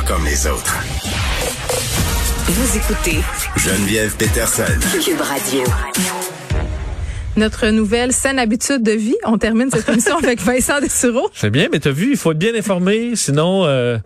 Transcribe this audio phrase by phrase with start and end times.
[0.00, 0.78] Pas comme les autres.
[2.46, 3.20] Vous écoutez
[3.56, 4.78] Geneviève Peterson.
[5.04, 5.64] Cube Radio.
[7.36, 9.16] Notre nouvelle saine habitude de vie.
[9.24, 11.30] On termine cette émission avec Vincent Dessureau.
[11.32, 13.98] C'est bien, mais t'as vu, il faut être bien informé, sinon, euh,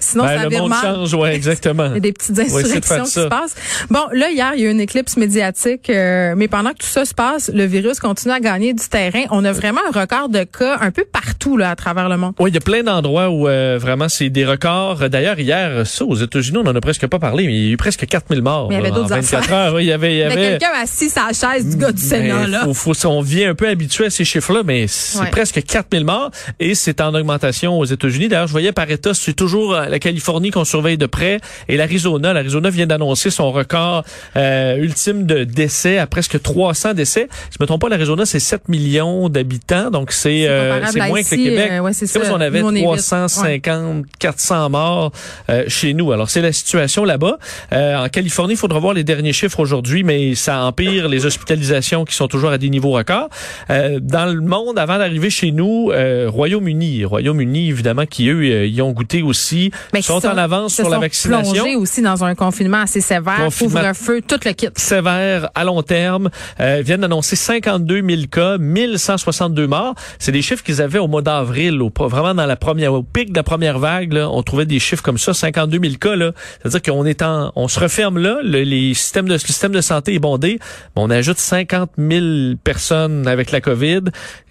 [0.00, 0.80] Sinon, ben, ça le monde mal.
[0.82, 1.86] change, ouais, exactement.
[1.88, 3.54] Il y a des petites insurrections qui se passent.
[3.90, 6.86] Bon, là, hier, il y a eu une éclipse médiatique, euh, mais pendant que tout
[6.86, 9.24] ça se passe, le virus continue à gagner du terrain.
[9.30, 12.34] On a vraiment un record de cas un peu partout là, à travers le monde.
[12.38, 15.08] Oui, il y a plein d'endroits où euh, vraiment c'est des records.
[15.10, 17.72] D'ailleurs, hier, ça, aux États-Unis, on en a presque pas parlé, mais il y a
[17.72, 19.56] eu presque 4000 morts Mais il y avait d'autres 24 affaires.
[19.56, 19.74] heures.
[19.74, 22.02] Oui, il y avait, il y avait quelqu'un assis à la chaise du gars du
[22.02, 22.67] Sénat, Ben, là.
[22.74, 25.30] Faut, faut, on vient un peu habitué à ces chiffres-là, mais c'est Ouais.
[25.30, 28.28] presque 4000 morts et c'est en augmentation aux États-Unis.
[28.28, 31.76] D'ailleurs, je voyais par État, c'est toujours euh, la Californie qu'on surveille de près et
[31.76, 32.32] l'Arizona.
[32.32, 34.04] L'Arizona vient d'annoncer son record
[34.36, 37.28] euh, ultime de décès à presque 300 décès.
[37.50, 41.42] Je me trompe pas, l'Arizona, c'est 7 millions d'habitants, donc c'est euh, moins que le
[41.44, 41.70] Québec.
[41.72, 42.28] euh, ouais, c'est comme ça.
[42.28, 42.84] si on avait Nous, on est vite.
[42.86, 45.12] 350, 400 morts
[45.50, 46.12] euh, chez nous.
[46.12, 47.38] Alors, c'est la situation là-bas.
[47.72, 52.04] Euh, en Californie, il faudra voir les derniers chiffres aujourd'hui, mais ça empire les hospitalisations
[52.04, 53.28] qui sont toujours à des niveaux records.
[53.70, 58.66] Euh, dans le monde, avant d'arriver chez nous, euh, Royaume-Uni, Royaume-Uni, évidemment, qui eux, euh,
[58.66, 61.52] y ont goûté aussi, Mais sont qui en avance sur la sont vaccination.
[61.54, 63.80] plongés aussi dans un confinement assez sévère, Confinement.
[63.80, 64.68] couvre-feu, tout le kit.
[64.76, 66.30] sévère à long terme.
[66.60, 69.94] Euh, viennent d'annoncer 52 000 cas, 1162 morts.
[70.18, 73.32] C'est des chiffres qu'ils avaient au mois d'avril, au, vraiment dans la première, au pic
[73.32, 74.12] de la première vague.
[74.12, 76.16] Là, on trouvait des chiffres comme ça, 52 000 cas.
[76.16, 78.38] Là, c'est-à-dire qu'on est en, on se referme là.
[78.42, 80.58] Le, les systèmes de, le système de santé est bondé.
[80.96, 84.02] Mais on ajoute 50 000 personnes avec la COVID,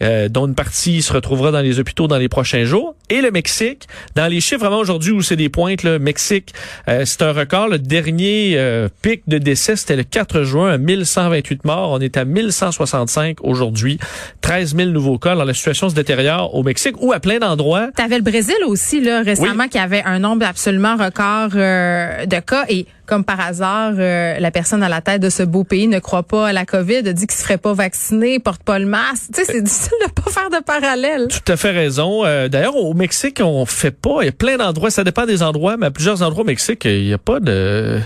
[0.02, 2.96] euh, dont une partie se retrouvera dans les hôpitaux dans les prochains jours.
[3.10, 6.54] Et le Mexique, dans les chiffres vraiment aujourd'hui où c'est des pointes, le Mexique,
[6.88, 7.68] euh, c'est un record.
[7.70, 11.92] Le dernier euh, pic de décès, c'était le 4 juin, à 1128 morts.
[11.92, 13.98] On est à 1165 aujourd'hui.
[14.42, 15.32] 13 000 nouveaux cas.
[15.32, 17.90] Alors la situation se détériore au Mexique ou à plein d'endroits.
[17.96, 22.66] T'avais le Brésil aussi là récemment qui avait un nombre absolument record euh, de cas
[22.70, 26.00] et comme par hasard euh, la personne à la tête de ce beau pays ne
[26.00, 29.32] croit pas à la Covid, dit qu'il se ferait pas vacciner, porte pas le masque.
[29.34, 31.28] Tu sais c'est difficile de pas faire de parallèle.
[31.30, 32.26] Tout à fait raison.
[32.26, 34.18] Euh, D'ailleurs, au Mexique, on fait pas.
[34.22, 34.92] Il y a plein d'endroits.
[34.92, 38.00] Ça dépend des endroits, mais à plusieurs endroits au Mexique, il n'y a pas de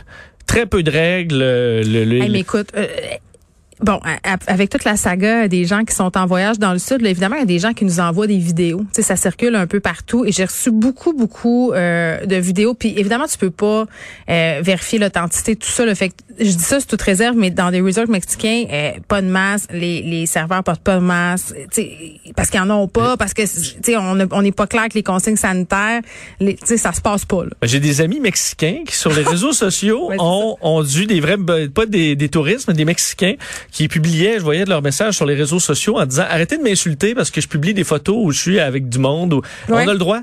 [0.48, 1.38] très peu de règles.
[1.40, 2.86] Le, le- Hey, mais écoute, euh,
[3.82, 4.00] bon,
[4.48, 7.36] avec toute la saga des gens qui sont en voyage dans le sud, là, évidemment,
[7.36, 8.82] il y a des gens qui nous envoient des vidéos.
[8.82, 12.74] Tu sais, ça circule un peu partout et j'ai reçu beaucoup, beaucoup euh, de vidéos.
[12.74, 13.86] Puis évidemment, tu peux pas
[14.30, 15.86] euh, vérifier l'authenticité, tout ça.
[15.86, 18.92] Le fait que, je dis ça, c'est toute réserve, mais dans des resorts mexicains, euh,
[19.08, 21.92] pas de masque, les, les serveurs portent pas de masque, tu sais,
[22.36, 23.48] parce qu'ils en ont pas, parce que tu
[23.84, 26.02] sais, on a- on n'est pas clair avec les consignes sanitaires.
[26.40, 27.44] Les- Tu sais, ça se passe pas.
[27.44, 27.50] Là.
[27.64, 31.38] J'ai des amis mexicains qui, sur les réseaux sociaux, Ouais, ont, ont dû des vrais,
[31.38, 33.36] ben, pas des, des touristes, mais des Mexicains
[33.72, 36.64] qui publiaient, je voyais de leurs messages sur les réseaux sociaux en disant arrêtez de
[36.64, 39.34] m'insulter parce que je publie des photos où je suis avec du monde.
[39.34, 39.86] Où Ouais.
[39.86, 40.22] On a le droit.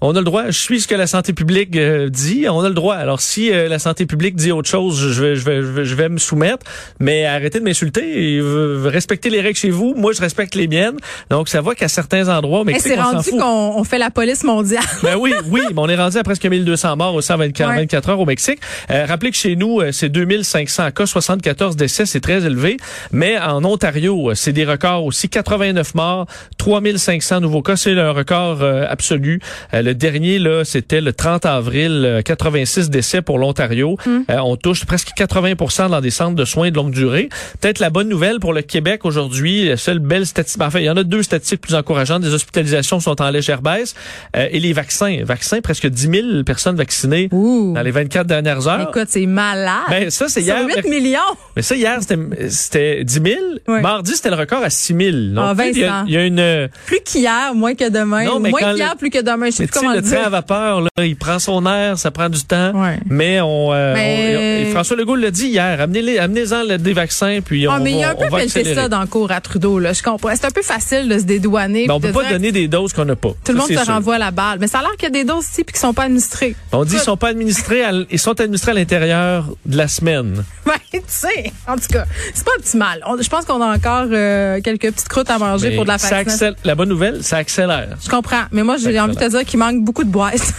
[0.00, 0.46] On a le droit.
[0.46, 2.46] Je suis ce que la santé publique euh, dit.
[2.48, 2.94] On a le droit.
[2.94, 5.84] Alors si euh, la santé publique dit autre chose, je vais, je vais, je vais,
[5.84, 6.64] je vais me soumettre.
[7.00, 9.94] Mais arrêtez de m'insulter et euh, respectez les règles chez vous.
[9.96, 10.96] Moi, je respecte les miennes.
[11.30, 14.44] Donc ça voit qu'à certains endroits, Et Mexique, c'est rendu qu'on on fait la police
[14.44, 14.84] mondiale.
[15.02, 17.76] Ben oui, oui, mais on est rendu à presque 1200 morts au 124 Ouais.
[17.76, 18.60] 24 heures au Mexique.
[18.90, 22.76] Euh, rappelez que chez nous, euh, c'est 2500 cas, 74 décès, c'est très élevé.
[23.12, 25.28] Mais en Ontario, euh, c'est des records aussi.
[25.28, 26.26] 89 morts,
[26.58, 29.40] 3500 nouveaux cas, c'est un record euh, absolu.
[29.88, 33.96] Euh, le dernier, là, c'était le 30 avril, euh, 86 décès pour l'Ontario.
[34.06, 37.28] Euh, on touche presque 80% dans des centres de soins de longue durée.
[37.60, 40.90] Peut-être la bonne nouvelle pour le Québec aujourd'hui, la seule belle statistique, enfin, il y
[40.90, 42.22] en a deux statistiques plus encourageantes.
[42.22, 43.94] Des hospitalisations sont en légère baisse.
[44.36, 47.72] Euh, et les vaccins, vaccins, presque 10 000 personnes vaccinées Ouh.
[47.74, 48.88] dans les 24 dernières heures.
[48.90, 49.82] Écoute, c'est malade.
[49.88, 50.66] Ben, ça, c'est hier.
[50.66, 51.18] 8 millions.
[51.56, 53.36] Mais ça, hier, c'était- c'était 10 000.
[53.68, 53.80] Ouais.
[53.80, 55.16] Mardi, c'était le record à 6 000.
[55.34, 56.04] Donc, Ah, il y a- Vincent.
[56.06, 56.38] il y a une...
[56.40, 58.24] euh, Plus qu'hier, moins que demain.
[58.24, 59.46] Non, mais moins qu'hier, le- plus que demain.
[59.50, 62.72] Je le train à vapeur, là, il prend son air, ça prend du temps.
[62.74, 62.98] Ouais.
[63.06, 64.36] Mais on, euh, Mais-
[64.78, 68.04] François Legault l'a dit hier, amenez-les, amenez-en des vaccins, puis on, Ah, mais il y
[68.04, 69.92] a va, un peu on va pelleté ça dans le cours à Trudeau, là.
[69.92, 70.30] Je comprends.
[70.36, 71.90] C'est un peu facile de se dédouaner.
[71.90, 73.30] On puis peut pas dire, donner des doses qu'on n'a pas.
[73.44, 73.86] Tout le monde se sûr.
[73.86, 74.58] renvoie la balle.
[74.60, 76.54] Mais ça a l'air qu'il y a des doses ici puis qui sont pas administrées.
[76.70, 80.44] On dit qu'ils sont pas administrés, à ils sont administrés à l'intérieur de la semaine.
[80.68, 81.50] Ouais, tu sais.
[81.66, 82.04] En tout cas,
[82.34, 83.00] c'est pas optimal.
[83.06, 85.88] On- je pense qu'on a encore euh, quelques petites croûtes à manger Mais pour de
[85.88, 86.54] la vaccination.
[86.62, 87.96] la bonne nouvelle, ça accélère.
[88.04, 88.42] Je comprends.
[88.52, 90.34] Mais moi, j'ai envie de te dire qu'il manque beaucoup de boîtes.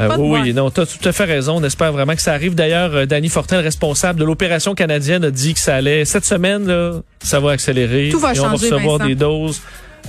[0.00, 1.58] Euh, oui, non, tu as tout à fait raison.
[1.58, 2.56] On espère vraiment que ça arrive.
[2.56, 6.04] D'ailleurs, euh, Danny Fortin, le responsable de l'opération canadienne, a dit que ça allait.
[6.04, 8.08] Cette semaine, là, ça va accélérer.
[8.10, 9.08] Tout va et on va changer, recevoir Vincent.
[9.08, 9.60] des doses.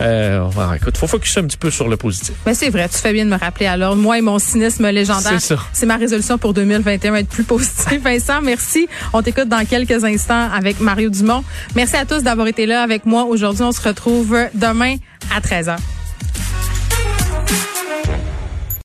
[0.02, 2.34] Euh, on va- écoute, faut focuser un petit peu sur le positif.
[2.46, 4.02] Mais c'est vrai, tu fais bien de me rappeler l'ordre.
[4.02, 5.40] Moi et mon cynisme légendaire.
[5.72, 8.02] C'est ma résolution pour 2021, être plus positif.
[8.04, 8.90] Vincent, merci.
[9.14, 11.46] On t'écoute dans quelques instants avec Mario Dumont.
[11.76, 13.64] Merci à tous d'avoir été là avec moi aujourd'hui.
[13.64, 14.98] On se retrouve demain
[15.34, 15.78] à 13h.